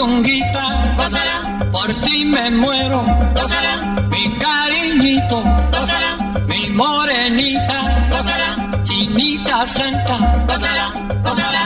Puchunguita, 0.00 0.94
gózala, 0.96 1.68
por 1.72 1.92
ti 2.04 2.24
me 2.24 2.50
muero, 2.50 3.04
gózala, 3.34 4.06
mi 4.08 4.38
cariñito, 4.38 5.42
gózala, 5.72 6.42
mi 6.46 6.70
morenita, 6.70 8.08
gózala, 8.10 8.82
chinita 8.82 9.66
santa, 9.66 10.16
gózala, 10.48 10.86
gózala, 11.22 11.62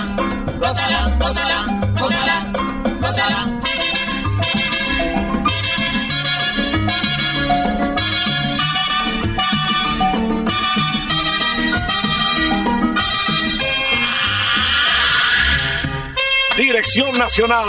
gózala, 0.61 1.17
gózala, 1.21 1.59
gózala, 2.01 2.37
gózala. 3.01 3.61
Dirección 16.57 17.19
Nacional, 17.19 17.69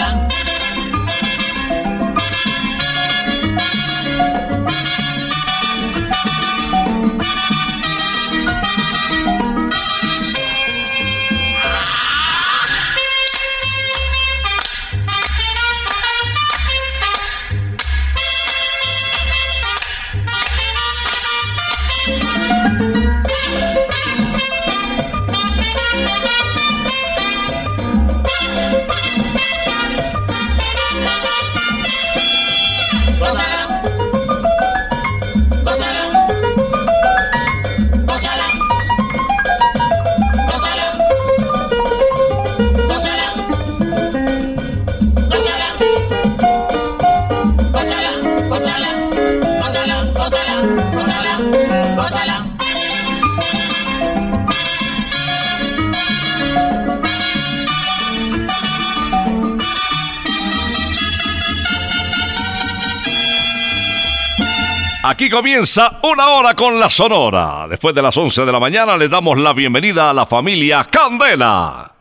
Aquí 65.21 65.29
comienza 65.29 65.99
una 66.01 66.29
hora 66.29 66.55
con 66.55 66.79
la 66.79 66.89
Sonora. 66.89 67.67
Después 67.69 67.93
de 67.93 68.01
las 68.01 68.17
11 68.17 68.43
de 68.43 68.51
la 68.51 68.59
mañana 68.59 68.97
le 68.97 69.07
damos 69.07 69.37
la 69.37 69.53
bienvenida 69.53 70.09
a 70.09 70.13
la 70.13 70.25
familia 70.25 70.83
Candela. 70.85 71.93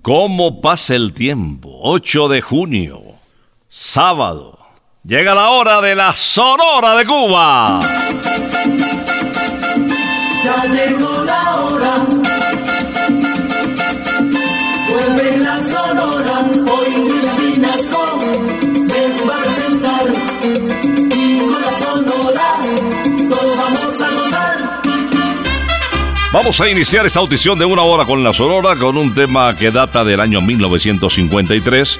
¿Cómo 0.00 0.62
pasa 0.62 0.94
el 0.94 1.12
tiempo? 1.12 1.80
8 1.82 2.28
de 2.28 2.40
junio, 2.40 3.02
sábado. 3.68 4.58
Llega 5.04 5.34
la 5.34 5.50
hora 5.50 5.82
de 5.82 5.94
la 5.96 6.14
Sonora 6.14 6.96
de 6.96 7.04
Cuba. 7.04 7.80
Vamos 26.38 26.60
a 26.60 26.68
iniciar 26.68 27.06
esta 27.06 27.20
audición 27.20 27.58
de 27.58 27.64
una 27.64 27.80
hora 27.80 28.04
con 28.04 28.22
la 28.22 28.30
Sonora 28.30 28.76
con 28.76 28.98
un 28.98 29.14
tema 29.14 29.56
que 29.56 29.70
data 29.70 30.04
del 30.04 30.20
año 30.20 30.42
1953, 30.42 31.98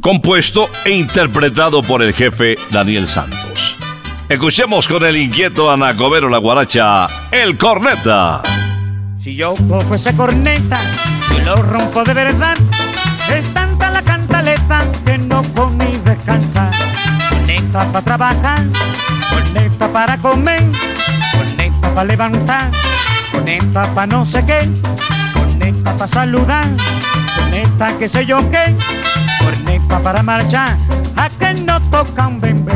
compuesto 0.00 0.70
e 0.86 0.92
interpretado 0.92 1.82
por 1.82 2.02
el 2.02 2.14
jefe 2.14 2.56
Daniel 2.70 3.06
Santos. 3.06 3.76
Escuchemos 4.30 4.88
con 4.88 5.04
el 5.04 5.18
inquieto 5.18 5.70
Anacobero 5.70 6.30
la 6.30 6.38
guaracha, 6.38 7.06
El 7.30 7.58
Corneta. 7.58 8.40
Si 9.22 9.36
yo 9.36 9.54
cojo 9.68 9.94
esa 9.94 10.16
corneta 10.16 10.80
y 11.36 11.44
lo 11.44 11.56
rompo 11.56 12.02
de 12.02 12.14
verdad, 12.14 12.56
es 13.30 13.44
tanta 13.52 13.90
la 13.90 14.00
cantaleta 14.00 14.90
que 15.04 15.18
no 15.18 15.42
comí 15.52 16.00
descansar. 16.02 16.70
Corneta 17.28 17.92
para 17.92 18.04
trabajar, 18.06 18.66
corneta 19.28 19.92
para 19.92 20.16
comer, 20.16 20.62
corneta 21.36 21.94
para 21.94 22.04
levantar, 22.04 22.70
con 23.30 23.40
coneta 23.40 23.94
pa' 23.94 24.06
no 24.06 24.26
sé 24.26 24.44
qué, 24.44 24.68
con 25.32 25.50
coneta 25.58 25.96
pa' 25.96 26.06
saludar, 26.06 26.66
coneta 27.36 27.96
que 27.98 28.08
sé 28.08 28.26
yo 28.26 28.38
qué, 28.50 28.76
corneta 29.38 30.00
para 30.00 30.22
marchar, 30.22 30.76
a 31.16 31.28
que 31.30 31.54
no 31.54 31.80
tocan 31.90 32.40
bembe. 32.40 32.72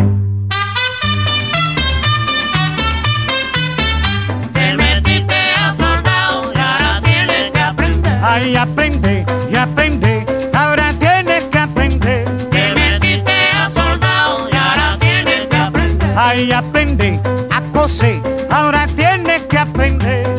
Te 4.52 4.76
metiste 4.76 5.34
a 5.60 5.72
soldado 5.74 6.52
y 6.54 6.58
ahora 6.58 7.00
tienes 7.02 7.50
que 7.52 7.60
aprender. 7.60 8.24
Ahí 8.24 8.56
aprende 8.56 9.26
y 9.50 9.56
aprende, 9.56 10.50
ahora 10.54 10.94
tienes 10.98 11.44
que 11.44 11.58
aprender. 11.58 12.24
Te 12.50 12.74
metiste 12.74 13.32
a 13.56 13.70
soldado 13.70 14.48
y 14.50 14.56
ahora 14.56 14.96
tienes 15.00 15.46
que 15.48 15.56
aprender. 15.56 16.18
Ahí 16.18 16.52
aprende, 16.52 17.20
acose, 17.50 18.20
ahora 18.50 18.86
tienes 18.96 19.42
que 19.42 19.58
aprender. 19.58 20.33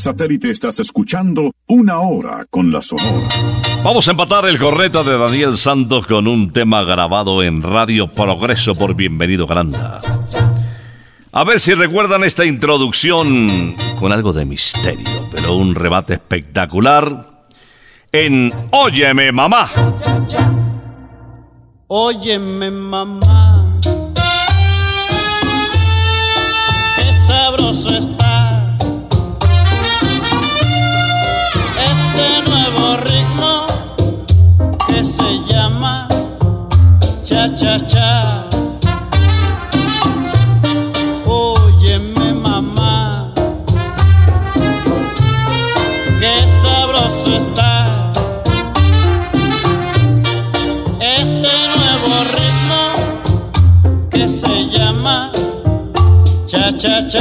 satélite 0.00 0.50
estás 0.50 0.80
escuchando 0.80 1.52
Una 1.66 2.00
Hora 2.00 2.46
con 2.48 2.72
la 2.72 2.82
Sonora. 2.82 3.28
Vamos 3.84 4.08
a 4.08 4.12
empatar 4.12 4.46
el 4.46 4.58
correta 4.58 5.02
de 5.02 5.16
Daniel 5.16 5.56
Santos 5.56 6.06
con 6.06 6.26
un 6.26 6.52
tema 6.52 6.82
grabado 6.82 7.42
en 7.42 7.62
Radio 7.62 8.10
Progreso 8.10 8.74
por 8.74 8.94
Bienvenido 8.94 9.46
Granda. 9.46 10.00
A 11.32 11.44
ver 11.44 11.60
si 11.60 11.74
recuerdan 11.74 12.24
esta 12.24 12.46
introducción 12.46 13.76
con 13.98 14.10
algo 14.12 14.32
de 14.32 14.46
misterio, 14.46 15.28
pero 15.30 15.54
un 15.54 15.74
rebate 15.74 16.14
espectacular 16.14 17.46
en 18.10 18.52
Óyeme 18.70 19.30
Mamá. 19.32 19.68
Óyeme 21.88 22.70
Mamá. 22.70 23.49
muchacha. 56.80 57.20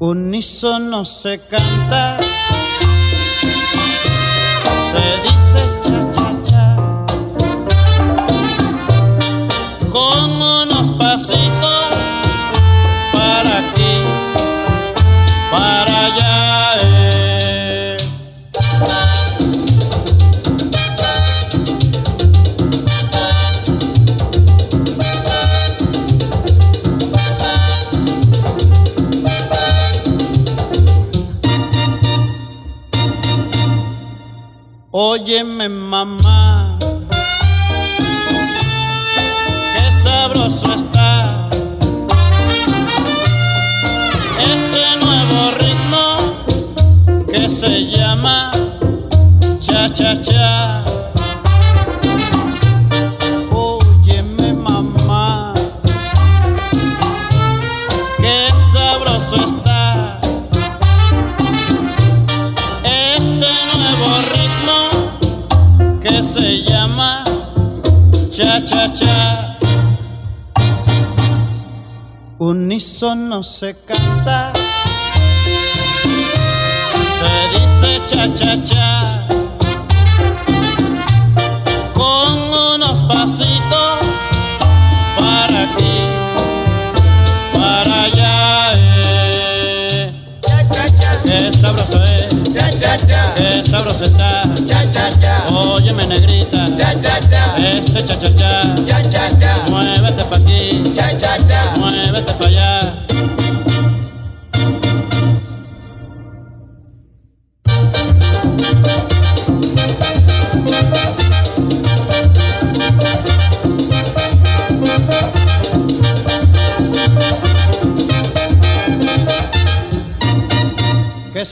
Unísono 0.00 1.04
se 1.06 1.38
canta, 1.48 2.18
se 4.90 5.04
dice 5.22 5.62
cha 5.82 6.12
cha 6.12 6.42
cha. 6.42 6.76
¿Cómo 9.90 10.66
nos 10.66 10.88
pasa? 10.98 11.39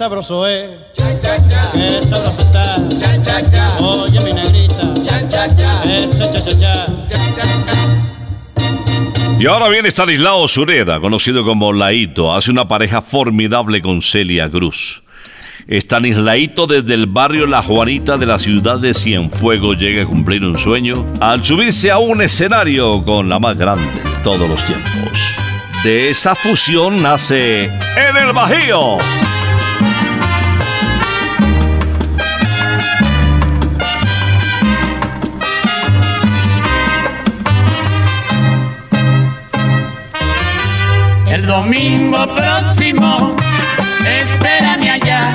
Sabroso 0.09 0.47
es, 0.47 0.71
qué 1.75 2.03
sabroso 2.03 2.41
está. 2.41 2.77
Oye 3.79 4.19
mi 4.25 4.33
negrita, 4.33 4.95
este 4.95 5.29
cha 5.29 6.41
cha 6.41 6.59
cha. 6.59 6.87
Y 9.39 9.47
ahora 9.47 9.69
viene 9.69 9.91
Stanislao 9.91 10.49
Sureda, 10.49 10.99
conocido 10.99 11.45
como 11.45 11.75
Laito. 11.75 12.35
Hace 12.35 12.51
una 12.51 12.67
pareja 12.67 13.03
formidable 13.03 13.83
con 13.83 14.01
Celia 14.01 14.49
Cruz. 14.49 15.03
Stanislaito 15.69 16.67
desde 16.67 16.95
el 16.95 17.05
barrio 17.07 17.47
La 17.47 17.63
Juanita 17.63 18.17
de 18.17 18.25
la 18.25 18.39
ciudad 18.39 18.79
de 18.79 18.95
Cienfuegos 18.95 19.79
llega 19.79 20.05
a 20.05 20.07
cumplir 20.07 20.43
un 20.43 20.59
sueño 20.59 21.05
al 21.21 21.45
subirse 21.45 21.91
a 21.91 21.99
un 21.99 22.23
escenario 22.23 23.05
con 23.05 23.29
la 23.29 23.39
más 23.39 23.59
grande 23.59 23.85
de 23.85 24.25
todos 24.25 24.49
los 24.49 24.65
tiempos. 24.65 25.35
De 25.85 26.09
esa 26.09 26.35
fusión 26.35 27.03
nace 27.03 27.65
En 27.65 28.17
el 28.17 28.33
Bajío. 28.33 28.97
Domingo 41.49 42.27
próximo, 42.35 43.35
espérame 44.23 44.91
allá 44.91 45.31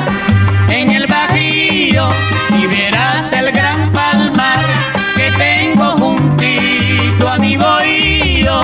en 0.70 0.92
el 0.92 1.08
Bajío 1.08 2.08
y 2.56 2.68
verás 2.68 3.34
el 3.34 3.52
gran 3.52 3.92
palmar 3.92 4.60
que 5.16 5.32
tengo 5.32 5.98
juntito 5.98 7.28
a 7.28 7.40
mi 7.40 7.58
bohío. 7.58 8.62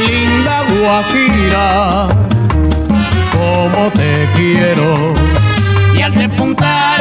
Linda 0.00 0.64
Guajira, 0.72 2.08
como 3.32 3.88
te 3.92 4.28
quiero. 4.34 5.14
Y 5.96 6.02
al 6.02 6.12
despuntar 6.12 6.93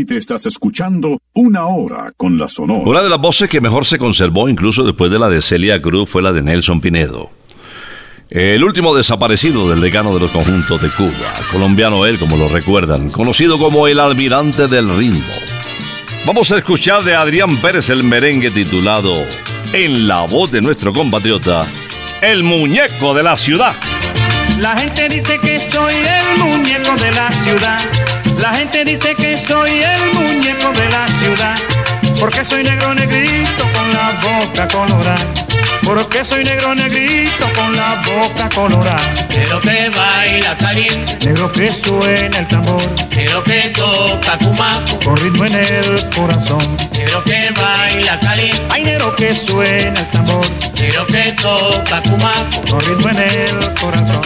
satélite 0.00 0.16
estás 0.16 0.46
escuchando 0.46 1.18
Una 1.34 1.66
Hora 1.66 2.12
con 2.16 2.38
la 2.38 2.48
Sonora. 2.48 2.88
Una 2.88 3.02
de 3.02 3.10
las 3.10 3.20
voces 3.20 3.48
que 3.48 3.60
mejor 3.60 3.84
se 3.84 3.98
conservó, 3.98 4.48
incluso 4.48 4.84
después 4.84 5.10
de 5.10 5.18
la 5.18 5.28
de 5.28 5.42
Celia 5.42 5.80
Cruz, 5.80 6.08
fue 6.08 6.22
la 6.22 6.32
de 6.32 6.42
Nelson 6.42 6.80
Pinedo. 6.80 7.30
El 8.30 8.62
último 8.62 8.94
desaparecido 8.94 9.68
del 9.68 9.80
decano 9.80 10.14
de 10.14 10.20
los 10.20 10.30
conjuntos 10.30 10.80
de 10.80 10.88
Cuba, 10.90 11.34
colombiano 11.52 12.06
él, 12.06 12.18
como 12.18 12.36
lo 12.36 12.48
recuerdan, 12.48 13.10
conocido 13.10 13.58
como 13.58 13.88
el 13.88 13.98
almirante 13.98 14.68
del 14.68 14.88
ritmo. 14.96 15.20
Vamos 16.26 16.50
a 16.52 16.58
escuchar 16.58 17.02
de 17.02 17.14
Adrián 17.14 17.56
Pérez 17.56 17.90
el 17.90 18.04
merengue 18.04 18.50
titulado 18.50 19.12
En 19.72 20.06
la 20.06 20.22
voz 20.22 20.50
de 20.50 20.60
nuestro 20.60 20.92
compatriota, 20.92 21.66
El 22.22 22.42
muñeco 22.42 23.14
de 23.14 23.22
la 23.22 23.36
ciudad. 23.36 23.74
La 24.60 24.78
gente 24.78 25.08
dice 25.08 25.38
que 25.40 25.60
soy 25.60 25.94
el 25.94 26.42
muñeco 26.42 26.94
de 26.96 27.10
la 27.10 27.32
ciudad. 27.32 28.19
La 28.40 28.54
gente 28.54 28.84
dice 28.84 29.14
que 29.14 29.38
soy 29.38 29.70
el 29.82 30.14
muñeco 30.14 30.72
de 30.72 30.88
la 30.88 31.06
ciudad. 31.20 31.56
Porque 32.18 32.44
soy 32.44 32.62
negro 32.62 32.94
negrito 32.94 33.64
con 33.74 33.92
la 33.92 34.12
boca 34.22 34.68
colorada. 34.68 35.18
Porque 35.84 36.24
soy 36.24 36.44
negro 36.44 36.74
negrito 36.74 37.46
con 37.54 37.76
la 37.76 38.02
boca 38.06 38.48
colorada. 38.54 39.00
Pero 39.28 39.60
que 39.60 39.88
baila 39.90 40.56
caliente, 40.58 41.18
Negro 41.26 41.50
que 41.52 41.70
suena 41.72 42.38
el 42.38 42.46
tambor. 42.48 42.82
pero 43.14 43.42
que 43.44 43.70
toca 43.70 44.38
cumaco, 44.38 44.98
Con 45.04 45.16
ritmo 45.16 45.44
en 45.46 45.54
el 45.54 46.10
corazón. 46.14 46.76
pero 46.96 47.22
que 47.24 47.50
baila 47.52 48.18
caliente, 48.20 48.62
Ay, 48.70 48.84
negro 48.84 49.14
que 49.16 49.34
suena 49.34 50.00
el 50.00 50.08
tambor. 50.08 50.46
pero 50.78 51.06
que 51.06 51.32
toca 51.40 52.02
cumaco. 52.02 52.60
Con 52.70 52.80
ritmo 52.80 53.08
en 53.10 53.18
el 53.18 53.74
corazón. 53.80 54.22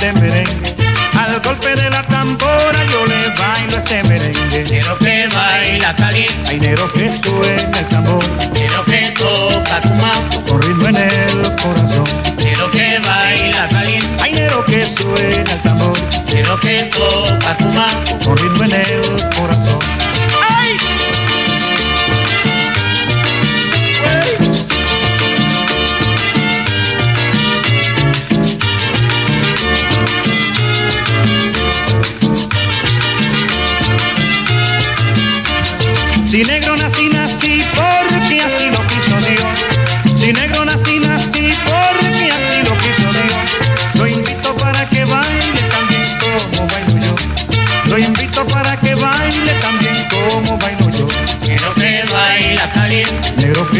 Este 0.00 0.12
merengue. 0.18 0.74
Al 1.18 1.40
golpe 1.40 1.74
de 1.76 1.90
la 1.90 2.02
tambora 2.02 2.84
yo 2.90 3.04
les 3.06 3.38
bailo 3.38 3.76
este 3.76 4.02
merengue. 4.04 4.64
Pero 4.68 4.98
que 4.98 5.28
baila 5.28 5.94
caliente, 5.94 6.38
Ay, 6.48 6.60
negro 6.60 6.88
que 6.88 7.10
suena 7.22 7.78
el 7.78 7.86
tambor. 7.88 8.24
pero 8.54 8.84
que 8.86 9.12
toca 9.18 9.80
cumaco, 9.82 10.44
Con 10.48 10.62
ritmo 10.62 10.88
en 10.88 10.96
el 10.96 11.56
corazón. 11.56 12.04
pero 12.36 12.70
que 12.70 12.98
baila 13.06 13.68
caliente, 13.68 14.10
Ay, 14.22 14.32
negro 14.32 14.64
que 14.64 14.86
suena 14.86 15.52
el 15.52 15.62
tambor. 15.62 15.98
pero 16.30 16.58
que 16.60 16.84
toca 16.84 17.56
cumaco. 17.58 18.18
Con 18.24 18.36
ritmo 18.38 18.64
en 18.64 18.72
el 18.72 19.02
corazón. 19.36 19.78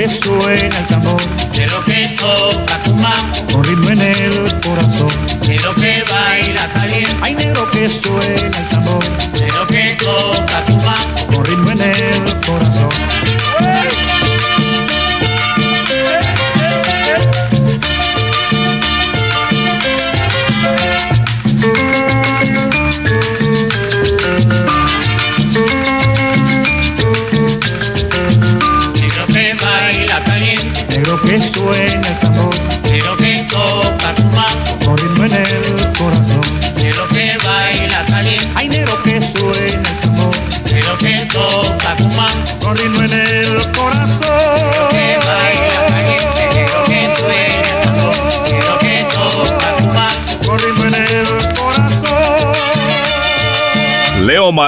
Que 0.00 0.08
suena 0.08 0.78
el 0.78 0.86
tambor, 0.86 0.99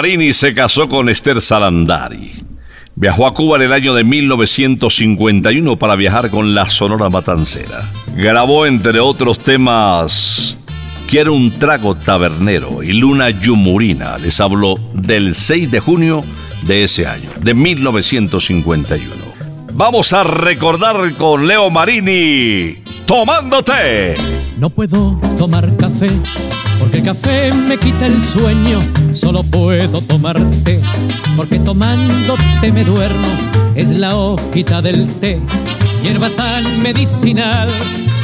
Marini 0.02 0.32
se 0.32 0.52
casó 0.52 0.88
con 0.88 1.08
Esther 1.08 1.40
Salandari. 1.40 2.32
Viajó 2.96 3.24
a 3.24 3.34
Cuba 3.34 3.54
en 3.54 3.62
el 3.62 3.72
año 3.72 3.94
de 3.94 4.02
1951 4.02 5.78
para 5.78 5.94
viajar 5.94 6.28
con 6.28 6.56
la 6.56 6.68
Sonora 6.68 7.08
Matancera. 7.08 7.88
Grabó 8.16 8.66
entre 8.66 8.98
otros 8.98 9.38
temas 9.38 10.56
Quiero 11.08 11.34
un 11.34 11.52
trago 11.52 11.94
tabernero 11.94 12.82
y 12.82 12.94
Luna 12.94 13.30
Yumurina. 13.30 14.18
Les 14.18 14.40
hablo 14.40 14.74
del 14.92 15.36
6 15.36 15.70
de 15.70 15.78
junio 15.78 16.24
de 16.62 16.82
ese 16.82 17.06
año, 17.06 17.30
de 17.40 17.54
1951. 17.54 19.04
Vamos 19.74 20.12
a 20.12 20.24
recordar 20.24 21.12
con 21.12 21.46
Leo 21.46 21.70
Marini, 21.70 22.82
Tomándote. 23.06 24.16
No 24.58 24.68
puedo 24.68 25.20
tomar 25.38 25.76
café 25.76 26.10
el 26.92 27.04
café 27.04 27.52
me 27.52 27.78
quita 27.78 28.06
el 28.06 28.22
sueño. 28.22 28.80
Solo 29.12 29.42
puedo 29.42 30.00
tomar 30.02 30.38
té 30.64 30.80
porque 31.36 31.58
tomándote 31.58 32.72
me 32.72 32.84
duermo. 32.84 33.28
Es 33.74 33.90
la 33.90 34.16
hojita 34.16 34.82
del 34.82 35.08
té, 35.14 35.38
hierba 36.02 36.28
tan 36.30 36.82
medicinal 36.82 37.68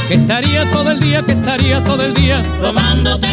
que 0.07 0.15
estaría 0.15 0.71
todo 0.71 0.91
el 0.91 1.01
día, 1.01 1.23
que 1.23 1.33
estaría 1.33 1.83
todo 1.85 2.03
el 2.05 2.13
día, 2.15 2.43
Tomándote, 2.61 3.29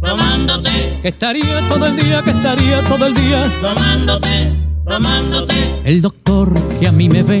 tomándote, 0.00 0.70
que 1.02 1.08
estaría 1.08 1.60
todo 1.68 1.86
el 1.86 1.96
día, 1.96 2.22
que 2.22 2.30
estaría 2.30 2.80
todo 2.82 3.06
el 3.06 3.14
día. 3.14 3.48
tomándote, 3.60 4.52
tomándote. 4.88 5.54
El 5.84 6.02
doctor 6.02 6.52
que 6.78 6.86
a 6.86 6.92
mí 6.92 7.08
me 7.08 7.24
ve 7.24 7.40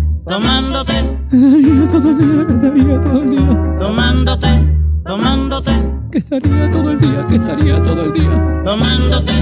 tomándote, 0.29 0.93
que 1.31 1.37
estaría 1.37 1.91
todo 1.91 2.11
el 2.11 2.19
día, 2.19 2.47
que 2.47 2.55
estaría 2.55 3.01
todo 3.01 3.21
el 3.21 3.29
día. 3.31 3.77
tomándote, 3.79 4.47
tomándote, 5.05 5.71
que 6.11 6.17
estaría 6.19 6.71
todo 6.71 6.91
el 6.91 6.99
día, 6.99 7.27
que 7.27 7.35
estaría 7.35 7.81
todo 7.81 8.05
el 8.05 8.13
día. 8.13 8.63
tomándote, 8.63 9.33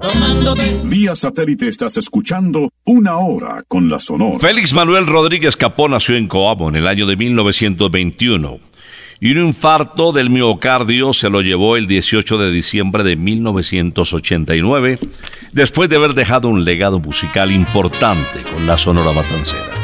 tomándote. 0.00 0.80
Vía 0.84 1.14
satélite 1.14 1.68
estás 1.68 1.96
escuchando 1.96 2.70
Una 2.84 3.18
Hora 3.18 3.62
con 3.68 3.90
la 3.90 4.00
Sonora. 4.00 4.38
Félix 4.38 4.72
Manuel 4.72 5.06
Rodríguez 5.06 5.56
Capó 5.56 5.88
nació 5.88 6.16
en 6.16 6.28
Coamo 6.28 6.68
en 6.68 6.76
el 6.76 6.86
año 6.86 7.06
de 7.06 7.16
1921 7.16 8.58
y 9.20 9.32
un 9.32 9.46
infarto 9.46 10.12
del 10.12 10.30
miocardio 10.30 11.12
se 11.12 11.30
lo 11.30 11.40
llevó 11.40 11.76
el 11.76 11.86
18 11.86 12.38
de 12.38 12.50
diciembre 12.50 13.04
de 13.04 13.16
1989 13.16 14.98
después 15.52 15.88
de 15.88 15.96
haber 15.96 16.14
dejado 16.14 16.48
un 16.48 16.64
legado 16.64 16.98
musical 16.98 17.52
importante 17.52 18.42
con 18.52 18.66
la 18.66 18.76
Sonora 18.76 19.12
Matancera. 19.12 19.83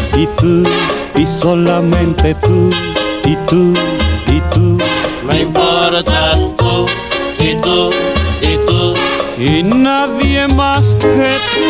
y 1.21 1.25
solamente 1.27 2.33
tú 2.35 2.69
y 3.25 3.35
tú 3.45 3.73
y 4.27 4.41
tú. 4.49 4.77
Me 5.27 5.41
importas 5.41 6.39
tú 6.57 6.87
y 7.37 7.53
tú 7.61 7.91
y 8.41 8.57
tú. 8.65 8.95
Y 9.37 9.61
nadie 9.61 10.47
más 10.47 10.95
que 10.95 11.07
tú. 11.07 11.61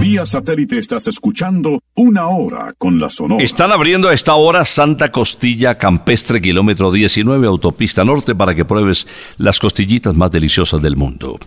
Vía 0.00 0.24
satélite 0.24 0.78
estás 0.78 1.06
escuchando 1.08 1.82
Una 1.94 2.28
Hora 2.28 2.72
con 2.78 2.98
la 2.98 3.10
Sonora. 3.10 3.44
Están 3.44 3.72
abriendo 3.72 4.08
a 4.08 4.14
esta 4.14 4.34
hora 4.34 4.64
Santa 4.64 5.12
Costilla 5.12 5.76
Campestre, 5.76 6.40
kilómetro 6.40 6.90
19, 6.92 7.46
autopista 7.46 8.04
norte, 8.06 8.34
para 8.34 8.54
que 8.54 8.64
pruebes 8.64 9.06
las 9.36 9.58
costillitas 9.58 10.14
más 10.14 10.30
deliciosas 10.30 10.80
del 10.80 10.96
mundo. 10.96 11.38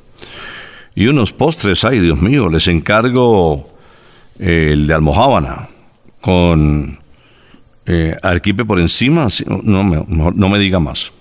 Y 0.96 1.08
unos 1.08 1.34
postres, 1.34 1.84
ay 1.84 2.00
Dios 2.00 2.22
mío, 2.22 2.50
les 2.50 2.68
encargo 2.68 3.70
eh, 4.40 4.70
el 4.72 4.88
de 4.88 4.94
almohábana 4.94 5.68
con 6.22 7.00
eh, 7.86 8.16
arquipe 8.24 8.64
por 8.66 8.80
encima, 8.80 9.28
no, 9.64 9.84
me- 9.84 10.60
diga 10.60 10.80
más. 10.80 11.12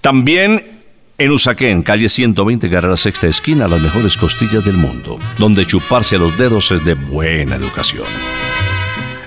También 0.00 0.80
en 1.18 1.30
Usaquén, 1.30 1.82
calle 1.82 2.08
120, 2.08 2.68
carrera 2.68 2.96
sexta 2.96 3.28
esquina, 3.28 3.66
las 3.68 3.80
mejores 3.80 4.16
costillas 4.16 4.64
del 4.64 4.76
mundo, 4.76 5.18
donde 5.38 5.66
chuparse 5.66 6.18
los 6.18 6.36
dedos 6.36 6.70
es 6.70 6.84
de 6.84 6.94
buena 6.94 7.56
educación. 7.56 8.04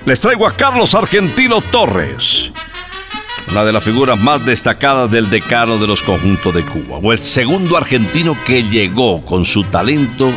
Les 0.04 0.20
traigo 0.20 0.46
a 0.46 0.54
Carlos 0.56 0.94
Argentino 0.94 1.60
Torres, 1.60 2.52
una 3.50 3.64
de 3.64 3.72
las 3.72 3.84
figuras 3.84 4.18
más 4.18 4.44
destacadas 4.44 5.10
del 5.10 5.30
decano 5.30 5.78
de 5.78 5.86
los 5.86 6.02
conjuntos 6.02 6.54
de 6.54 6.62
Cuba, 6.64 6.98
o 7.02 7.12
el 7.12 7.18
segundo 7.18 7.76
argentino 7.76 8.36
que 8.46 8.62
llegó 8.62 9.24
con 9.24 9.44
su 9.44 9.64
talento 9.64 10.30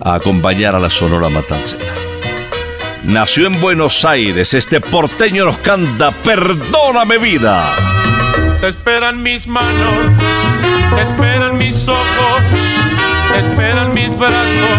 a 0.00 0.14
acompañar 0.14 0.74
a 0.74 0.80
la 0.80 0.90
Sonora 0.90 1.28
Matancera. 1.28 1.84
Nació 3.04 3.46
en 3.46 3.60
Buenos 3.60 4.04
Aires, 4.04 4.52
este 4.54 4.80
porteño 4.80 5.44
nos 5.44 5.58
canta 5.58 6.10
Perdóname 6.10 7.18
vida. 7.18 7.64
Te 8.60 8.68
esperan 8.68 9.22
mis 9.22 9.46
manos, 9.46 10.12
te 10.94 11.02
esperan 11.02 11.56
mis 11.56 11.86
ojos, 11.86 12.42
te 13.32 13.38
esperan 13.38 13.94
mis 13.94 14.18
brazos, 14.18 14.78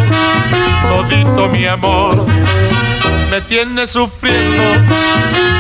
todito 0.90 1.48
mi 1.48 1.66
amor. 1.66 2.26
Me 3.30 3.42
tiene 3.42 3.86
sufriendo, 3.86 4.64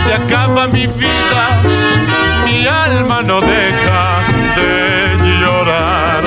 se 0.03 0.13
acaba 0.13 0.67
mi 0.67 0.88
vida, 0.88 1.62
mi 2.45 2.65
alma 2.65 3.21
no 3.21 3.39
deja 3.41 4.21
de 4.55 5.39
llorar. 5.39 6.23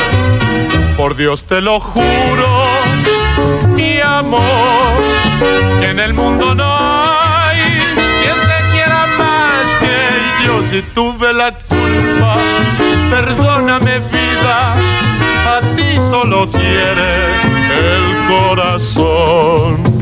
Por 0.96 1.16
Dios 1.16 1.44
te 1.44 1.61
lo 1.61 1.81
juro, 1.81 2.48
mi 3.74 3.98
amor, 4.00 4.94
que 5.81 5.88
en 5.90 5.98
el 5.98 6.14
mundo 6.14 6.55
no 6.55 6.64
hay 6.64 7.61
quien 8.20 8.37
te 8.37 8.72
quiera 8.72 9.07
más 9.18 9.76
que 9.81 10.46
yo. 10.46 10.62
Si 10.62 10.81
tuve 10.94 11.33
la 11.33 11.52
culpa, 11.52 12.37
perdóname 13.11 13.98
vida, 13.98 14.74
a 15.44 15.61
ti 15.74 16.00
solo 16.00 16.48
quiere 16.48 17.35
el 17.78 18.28
corazón. 18.28 20.01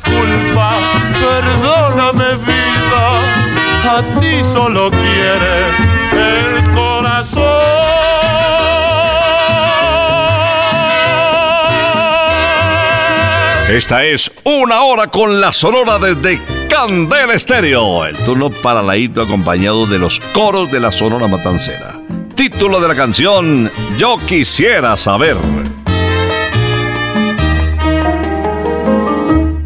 Perdóname 1.21 2.35
vida, 2.45 3.03
a 3.95 4.19
ti 4.19 4.43
solo 4.43 4.89
quiere 4.89 5.53
el 6.13 6.73
corazón. 6.73 7.61
Esta 13.69 14.03
es 14.03 14.31
una 14.43 14.81
hora 14.81 15.07
con 15.07 15.39
la 15.39 15.53
sonora 15.53 15.97
desde 15.99 16.41
Candel 16.67 17.31
Estéreo. 17.31 18.05
El 18.05 18.17
turno 18.17 18.49
para 18.49 18.81
Laito 18.81 19.21
acompañado 19.21 19.85
de 19.85 19.99
los 19.99 20.19
coros 20.33 20.71
de 20.71 20.79
la 20.79 20.91
Sonora 20.91 21.27
Matancera. 21.27 21.93
Título 22.35 22.81
de 22.81 22.87
la 22.87 22.95
canción 22.95 23.71
Yo 23.97 24.17
quisiera 24.27 24.97
saber. 24.97 25.37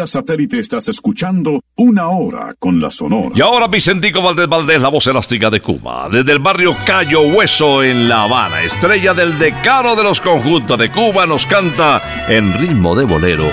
Vía 0.00 0.06
satélite 0.06 0.58
estás 0.58 0.88
escuchando 0.88 1.60
una 1.76 2.08
hora 2.08 2.54
con 2.58 2.80
la 2.80 2.90
Sonora. 2.90 3.32
Y 3.34 3.42
ahora 3.42 3.68
Vicentico 3.68 4.22
Valdés 4.22 4.48
Valdés, 4.48 4.80
la 4.80 4.88
voz 4.88 5.06
elástica 5.06 5.50
de 5.50 5.60
Cuba. 5.60 6.08
Desde 6.10 6.32
el 6.32 6.38
barrio 6.38 6.74
Cayo 6.86 7.20
Hueso 7.20 7.82
en 7.82 8.08
La 8.08 8.22
Habana, 8.22 8.62
estrella 8.62 9.12
del 9.12 9.38
decano 9.38 9.94
de 9.96 10.02
los 10.02 10.22
conjuntos 10.22 10.78
de 10.78 10.90
Cuba, 10.90 11.26
nos 11.26 11.44
canta 11.44 12.00
en 12.30 12.54
ritmo 12.54 12.96
de 12.96 13.04
bolero. 13.04 13.44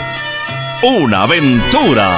Una 0.83 1.23
aventura. 1.23 2.17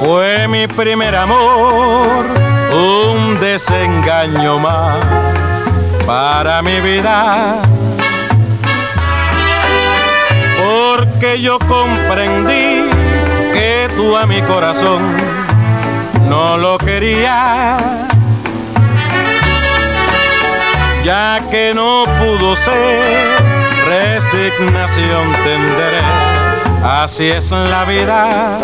Fue 0.00 0.48
mi 0.48 0.66
primer 0.68 1.14
amor, 1.14 2.53
un 2.74 3.38
desengaño 3.40 4.58
más 4.58 4.98
para 6.06 6.60
mi 6.62 6.80
vida. 6.80 7.62
Porque 10.58 11.40
yo 11.40 11.58
comprendí 11.60 12.90
que 13.52 13.88
tú 13.96 14.16
a 14.16 14.26
mi 14.26 14.42
corazón 14.42 15.02
no 16.28 16.56
lo 16.56 16.78
querías, 16.78 17.82
ya 21.04 21.42
que 21.50 21.72
no 21.74 22.04
pudo 22.18 22.56
ser 22.56 23.54
resignación 23.86 25.32
tendré, 25.44 26.02
así 26.82 27.28
es 27.28 27.50
la 27.50 27.84
vida. 27.84 28.58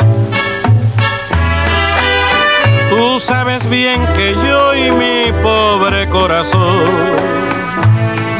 Tú 3.00 3.18
sabes 3.18 3.66
bien 3.66 4.06
que 4.14 4.34
yo 4.34 4.74
y 4.74 4.90
mi 4.90 5.32
pobre 5.42 6.06
corazón 6.10 6.84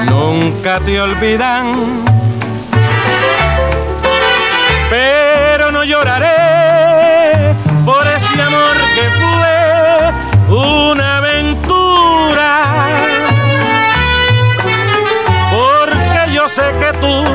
nunca 0.05 0.79
te 0.81 1.01
olvidan. 1.01 2.05
Pero 4.90 5.73
no 5.73 5.83
lloraré 5.83 7.55
por 7.87 8.07
ese 8.07 8.42
amor 8.42 8.77
que 8.96 9.07
fue 9.18 10.55
una 10.55 11.16
aventura. 11.16 12.51
Porque 15.51 16.35
yo 16.35 16.51
sé 16.51 16.70
que 16.79 16.92
tú 16.99 17.29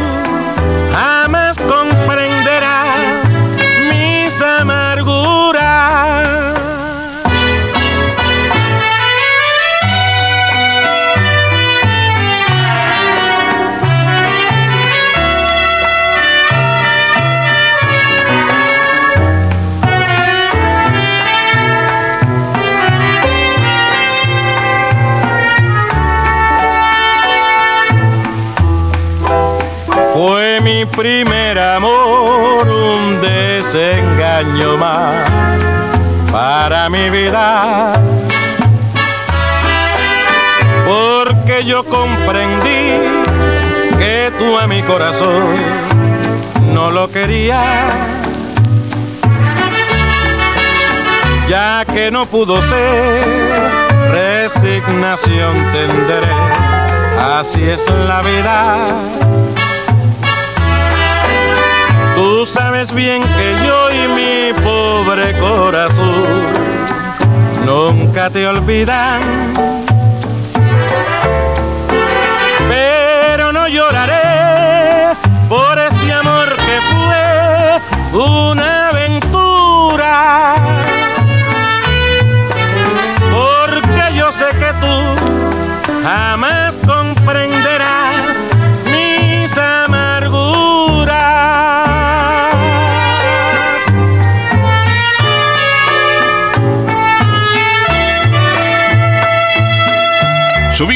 para 36.32 36.90
mi 36.90 37.10
vida. 37.10 37.94
Porque 40.86 41.64
yo 41.66 41.84
comprendí 41.86 43.00
que 43.98 44.32
tú 44.38 44.58
a 44.58 44.68
mi 44.68 44.84
corazón 44.84 45.56
no 46.74 46.92
lo 46.92 47.10
querías. 47.10 47.94
Ya 51.48 51.86
que 51.86 52.10
no 52.12 52.26
pudo 52.26 52.62
ser, 52.64 53.24
resignación 54.12 55.54
tendré. 55.72 56.28
Así 57.20 57.64
es 57.64 57.84
la 57.90 58.22
vida. 58.22 58.88
Tú 62.16 62.46
sabes 62.46 62.94
bien 62.94 63.22
que 63.22 63.56
yo 63.66 63.92
y 63.92 64.08
mi 64.08 64.54
pobre 64.64 65.38
corazón 65.38 66.24
nunca 67.66 68.30
te 68.30 68.48
olvidan. 68.48 69.22
Pero 72.70 73.52
no 73.52 73.68
lloraré 73.68 75.14
por 75.50 75.78
ese 75.78 76.14
amor 76.14 76.56
que 76.56 76.80
fue 76.90 78.18
una 78.18 78.90
aventura. 78.90 80.65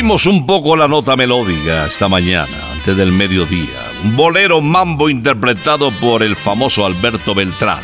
Un 0.09 0.47
poco 0.47 0.75
la 0.75 0.87
nota 0.87 1.15
melódica 1.15 1.85
esta 1.85 2.09
mañana, 2.09 2.47
antes 2.73 2.97
del 2.97 3.11
mediodía. 3.11 3.79
Un 4.03 4.15
bolero 4.15 4.59
mambo 4.59 5.07
interpretado 5.07 5.91
por 5.91 6.23
el 6.23 6.35
famoso 6.35 6.83
Alberto 6.83 7.35
Beltrán. 7.35 7.83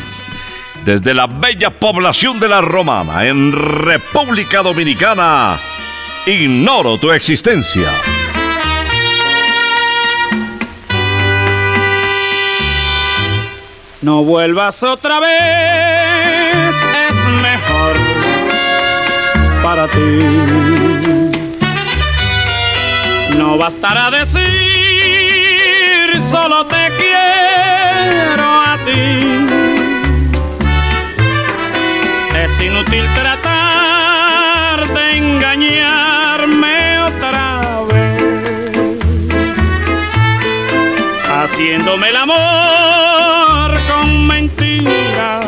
Desde 0.84 1.14
la 1.14 1.28
bella 1.28 1.78
población 1.78 2.40
de 2.40 2.48
La 2.48 2.60
Romana, 2.60 3.26
en 3.26 3.52
República 3.52 4.62
Dominicana, 4.62 5.56
ignoro 6.26 6.98
tu 6.98 7.12
existencia. 7.12 7.88
No 14.02 14.24
vuelvas 14.24 14.82
otra 14.82 15.20
vez, 15.20 16.74
es 17.08 17.24
mejor 17.40 17.96
para 19.62 19.86
ti. 19.86 20.65
No 23.36 23.58
bastará 23.58 24.10
decir, 24.10 24.42
solo 26.22 26.64
te 26.66 26.90
quiero 26.96 28.44
a 28.44 28.78
ti. 28.86 29.46
Es 32.42 32.60
inútil 32.60 33.04
tratar 33.14 34.88
de 34.94 35.16
engañarme 35.18 36.98
otra 37.00 37.82
vez 37.90 39.58
haciéndome 41.28 42.08
el 42.08 42.16
amor 42.16 43.78
con 43.90 44.26
mentiras, 44.26 45.46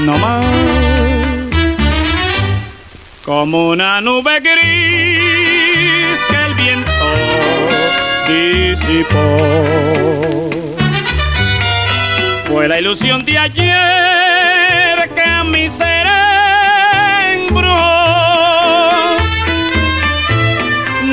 no 0.00 0.18
más. 0.18 0.44
Como 3.24 3.68
una 3.68 4.00
nube 4.00 4.40
gris 4.40 5.45
disipó. 8.28 9.20
Fue 12.48 12.68
la 12.68 12.78
ilusión 12.80 13.24
de 13.24 13.38
ayer 13.38 15.10
que 15.14 15.22
a 15.22 15.44
mi 15.44 15.68
ser 15.68 16.06
embrujó. 17.34 17.74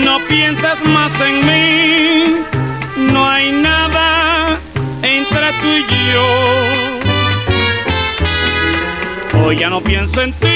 No 0.03 0.19
piensas 0.27 0.83
más 0.85 1.19
en 1.21 1.45
mí, 1.45 2.37
no 2.97 3.29
hay 3.29 3.51
nada 3.51 4.59
entre 5.01 5.51
tú 5.61 5.67
y 5.67 5.85
yo. 6.13 6.27
Hoy 9.45 9.57
ya 9.57 9.69
no 9.69 9.81
pienso 9.81 10.21
en 10.21 10.33
ti, 10.33 10.47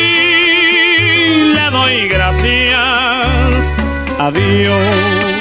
le 1.53 1.69
doy 1.71 2.07
gracias 2.07 3.73
a 4.19 4.31
Dios. 4.31 5.36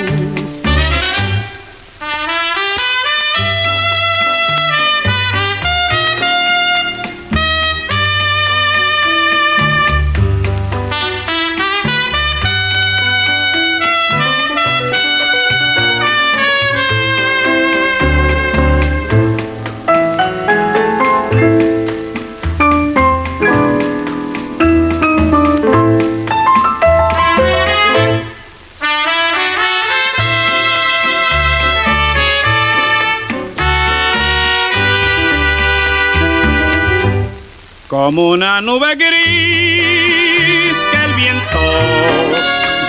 Como 38.07 38.29
una 38.29 38.61
nube 38.61 38.95
gris 38.95 40.77
que 40.93 40.97
el 41.07 41.15
viento 41.15 41.59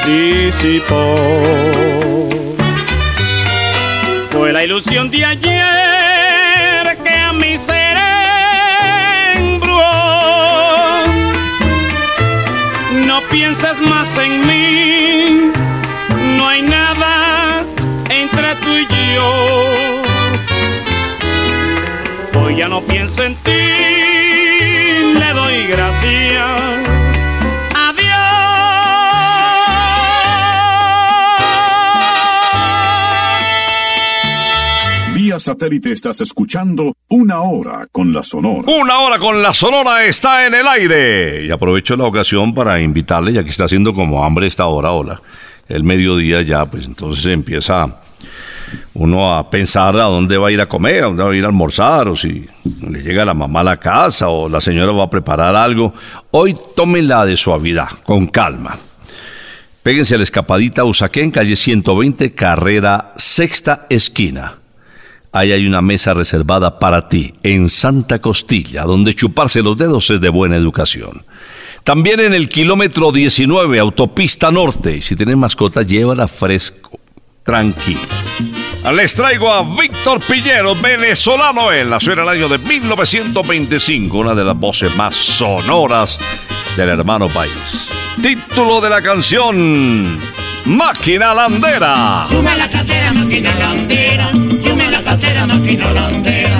disipó. 0.06 1.16
Fue 4.32 4.54
la 4.54 4.64
ilusión 4.64 5.10
de 5.10 5.26
ayer 5.26 6.98
que 7.04 7.16
a 7.16 7.34
mi 7.34 7.58
ser 7.58 7.98
embrujó. 9.38 9.82
No 13.08 13.22
pienses 13.32 13.80
más 13.80 14.20
en 14.20 14.46
mí, 14.46 15.52
no 16.38 16.48
hay 16.48 16.62
nada 16.62 17.66
entre 18.08 18.54
tú 18.58 18.70
y 18.70 18.88
yo. 19.16 20.04
Hoy 22.40 22.58
ya 22.58 22.68
no 22.68 22.82
pienso 22.82 23.24
en 23.24 23.36
ti, 23.38 24.17
gracias 25.66 26.88
a 27.74 27.94
Vía 35.16 35.40
satélite 35.40 35.92
estás 35.92 36.22
escuchando 36.22 36.94
Una 37.10 37.42
Hora 37.42 37.88
con 37.92 38.14
la 38.14 38.24
Sonora. 38.24 38.72
Una 38.72 39.00
hora 39.00 39.18
con 39.18 39.42
la 39.42 39.54
Sonora 39.54 40.06
está 40.06 40.46
en 40.46 40.54
el 40.54 40.68
aire. 40.68 41.46
Y 41.46 41.52
aprovecho 41.52 41.96
la 41.96 42.06
ocasión 42.06 42.54
para 42.54 42.80
invitarle, 42.80 43.34
ya 43.34 43.44
que 43.44 43.50
está 43.50 43.66
haciendo 43.66 43.94
como 43.94 44.24
hambre 44.24 44.48
esta 44.48 44.68
hora, 44.68 44.92
hola. 44.92 45.22
El 45.68 45.84
mediodía 45.84 46.44
ya, 46.44 46.66
pues 46.66 46.86
entonces 46.86 47.26
empieza 47.26 48.00
uno 48.94 49.36
a 49.36 49.50
pensar 49.50 49.96
a 49.98 50.04
dónde 50.04 50.38
va 50.38 50.50
a 50.50 50.52
ir 50.52 50.62
a 50.62 50.68
comer, 50.68 51.04
a 51.04 51.08
dónde 51.08 51.24
va 51.24 51.32
a 51.32 51.36
ir 51.36 51.44
a 51.44 51.48
almorzar, 51.48 52.10
o 52.10 52.16
si 52.16 52.46
le 52.82 53.02
llega 53.02 53.26
la 53.26 53.34
mamá 53.34 53.62
a 53.62 53.64
la 53.64 53.78
casa, 53.78 54.30
o 54.30 54.50
la 54.50 54.62
señora 54.62 54.92
va 54.92 55.04
a 55.04 55.10
preparar 55.10 55.56
algo. 55.56 55.94
Hoy 56.32 56.58
tómenla 56.76 57.26
de 57.26 57.38
suavidad, 57.38 57.90
con 58.04 58.28
calma. 58.28 58.78
Péguense 59.84 60.16
a 60.16 60.18
la 60.18 60.24
escapadita 60.24 60.84
Usaquén, 60.84 61.32
calle 61.32 61.56
120, 61.56 62.34
carrera 62.34 63.14
sexta 63.16 63.86
esquina. 63.90 64.58
Ahí 65.32 65.52
hay 65.52 65.68
una 65.68 65.82
mesa 65.82 66.14
reservada 66.14 66.80
para 66.80 67.08
ti, 67.10 67.34
en 67.44 67.70
Santa 67.70 68.20
Costilla, 68.20 68.84
donde 68.84 69.14
chuparse 69.14 69.62
los 69.62 69.78
dedos 69.78 70.10
es 70.10 70.20
de 70.20 70.30
buena 70.30 70.56
educación. 70.56 71.24
También 71.84 72.20
en 72.20 72.34
el 72.34 72.50
kilómetro 72.50 73.14
19, 73.14 73.80
autopista 73.80 74.52
norte. 74.52 75.02
Si 75.02 75.16
tienes 75.16 75.38
mascota, 75.38 75.84
llévala 75.84 76.28
fresco, 76.28 77.00
tranquilo. 77.44 78.17
Les 78.94 79.14
traigo 79.14 79.52
a 79.52 79.64
Víctor 79.64 80.22
Piñero, 80.22 80.74
venezolano 80.74 81.72
él. 81.72 81.90
Nació 81.90 82.14
en 82.14 82.20
el 82.20 82.30
año 82.30 82.48
de 82.48 82.58
1925, 82.58 84.18
una 84.18 84.34
de 84.34 84.46
las 84.46 84.58
voces 84.58 84.96
más 84.96 85.14
sonoras 85.14 86.18
del 86.78 86.90
hermano 86.90 87.28
país. 87.28 87.90
Título 88.22 88.80
de 88.80 88.90
la 88.90 89.02
canción, 89.02 90.20
Máquina 90.66 91.34
Landera. 91.34 92.28
La 95.82 95.94
landera. 95.94 96.60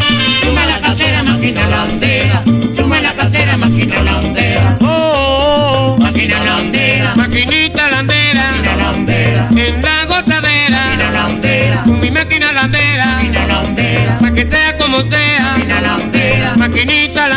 Como 14.98 15.12
sea, 15.12 15.54
Máquina 15.58 15.82
landera. 15.82 16.56
maquinita. 16.56 17.30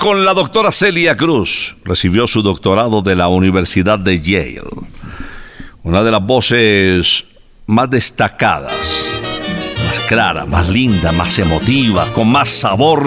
Con 0.00 0.24
la 0.24 0.32
doctora 0.32 0.72
Celia 0.72 1.14
Cruz. 1.14 1.76
Recibió 1.84 2.26
su 2.26 2.40
doctorado 2.40 3.02
de 3.02 3.14
la 3.14 3.28
Universidad 3.28 3.98
de 3.98 4.18
Yale. 4.18 4.62
Una 5.82 6.02
de 6.02 6.10
las 6.10 6.22
voces 6.22 7.24
más 7.66 7.90
destacadas, 7.90 9.04
más 9.86 10.00
clara, 10.08 10.46
más 10.46 10.70
linda, 10.70 11.12
más 11.12 11.38
emotiva, 11.38 12.06
con 12.14 12.28
más 12.28 12.48
sabor 12.48 13.06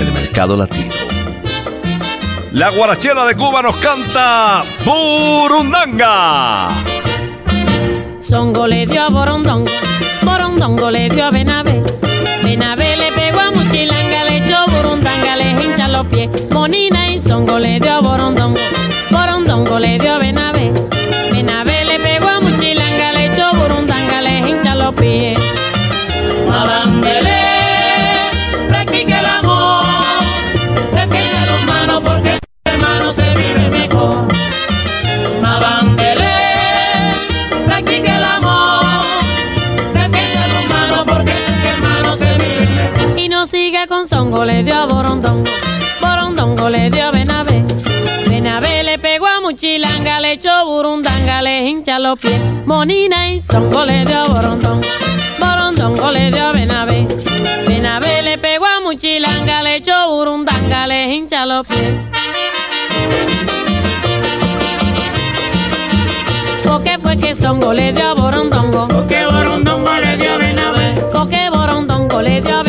en 0.00 0.06
el 0.06 0.12
mercado 0.12 0.56
latino. 0.56 0.90
La 2.52 2.70
guarachera 2.70 3.24
de 3.24 3.36
Cuba 3.36 3.62
nos 3.62 3.76
canta 3.76 4.64
Burundanga. 4.84 6.68
Songo 8.20 8.66
le 8.66 8.86
dio 8.86 9.04
a 9.04 9.08
Borondongo, 9.08 9.70
Borondongo 10.22 10.90
le 10.90 11.08
dio 11.08 11.26
a 11.26 11.30
Benavé. 11.30 11.80
Benavé 12.42 12.96
le 12.96 13.07
los 15.98 16.06
pies. 16.06 16.30
Monina 16.52 17.10
y 17.10 17.18
Songo 17.18 17.58
le 17.58 17.80
dio 17.80 17.92
a 17.92 18.00
Borondongo, 18.00 18.60
los 52.08 52.18
pies. 52.18 52.40
Monina 52.64 53.30
y 53.30 53.40
Songo 53.40 53.84
le 53.84 54.04
dio 54.06 54.18
a 54.18 54.26
Borondongo, 54.28 56.10
le 56.10 56.30
dio 56.30 56.42
a 56.42 56.52
Benavé. 56.52 57.06
Benavé 57.66 58.22
le 58.22 58.38
pegó 58.38 58.64
a 58.64 58.80
Muchilanga, 58.80 59.62
le 59.62 59.76
echó 59.76 60.08
Burundanga, 60.08 60.86
le 60.86 61.14
hincha 61.14 61.44
los 61.44 61.66
pies. 61.66 61.92
¿Por 66.64 66.82
qué 66.82 66.98
fue 66.98 67.18
que 67.18 67.34
Songo 67.34 67.74
le 67.74 67.92
dio 67.92 68.08
a 68.08 68.14
Borondongo? 68.14 68.88
Porque 68.88 69.26
Borondongo 69.26 69.90
le 70.02 70.16
dio 70.16 70.32
a 70.32 70.38
Benavé, 70.38 71.02
¿Por 71.12 71.28
qué 71.28 71.50
Borondongo 71.50 72.22
le 72.22 72.40
dio 72.40 72.56
a 72.56 72.62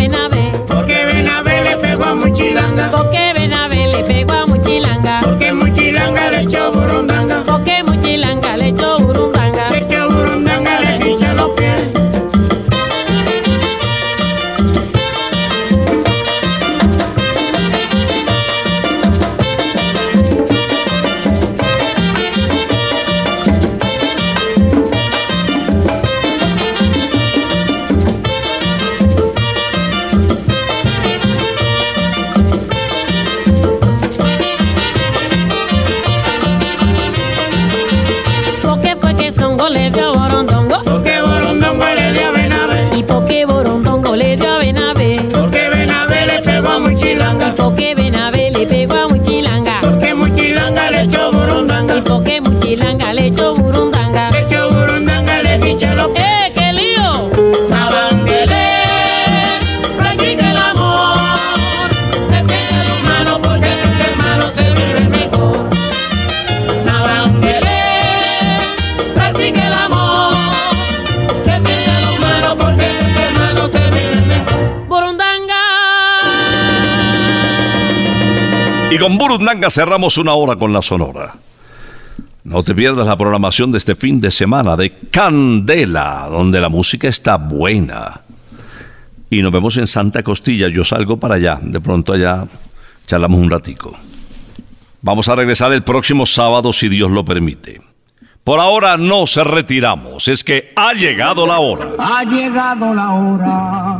cerramos 79.69 80.17
una 80.17 80.33
hora 80.33 80.55
con 80.55 80.73
la 80.73 80.81
Sonora. 80.81 81.33
No 82.43 82.63
te 82.63 82.73
pierdas 82.73 83.07
la 83.07 83.17
programación 83.17 83.71
de 83.71 83.77
este 83.77 83.95
fin 83.95 84.21
de 84.21 84.31
semana 84.31 84.75
de 84.75 84.91
Candela, 85.11 86.27
donde 86.29 86.61
la 86.61 86.69
música 86.69 87.07
está 87.07 87.37
buena. 87.37 88.21
Y 89.29 89.41
nos 89.41 89.51
vemos 89.51 89.77
en 89.77 89.87
Santa 89.87 90.23
Costilla. 90.23 90.67
Yo 90.67 90.83
salgo 90.83 91.17
para 91.17 91.35
allá. 91.35 91.59
De 91.61 91.79
pronto 91.79 92.13
allá 92.13 92.47
charlamos 93.05 93.39
un 93.39 93.49
ratico. 93.49 93.95
Vamos 95.01 95.29
a 95.29 95.35
regresar 95.35 95.71
el 95.73 95.83
próximo 95.83 96.25
sábado 96.25 96.73
si 96.73 96.89
Dios 96.89 97.11
lo 97.11 97.23
permite. 97.23 97.81
Por 98.43 98.59
ahora 98.59 98.97
no 98.97 99.27
se 99.27 99.43
retiramos. 99.43 100.27
Es 100.27 100.43
que 100.43 100.73
ha 100.75 100.93
llegado 100.93 101.45
la 101.45 101.59
hora. 101.59 101.89
Ha 101.99 102.23
llegado 102.23 102.93
la 102.93 103.11
hora 103.11 103.99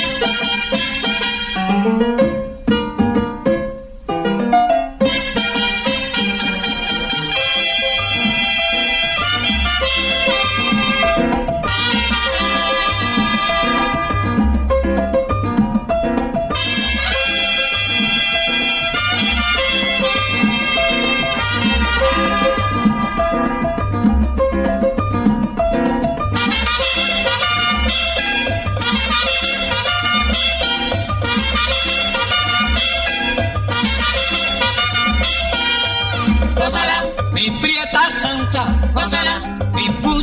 Gózala, 0.00 0.56
mi 2.08 2.19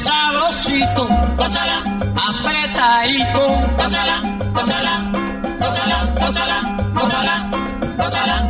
sabrosito, 0.00 1.04
pásala, 1.36 1.78
apretadito, 2.28 3.44
pásala, 3.76 4.16
pásala, 4.54 4.94
pásala, 5.60 5.98
pásala, 6.20 6.58
pásala, 6.94 7.34
pásala. 7.98 8.49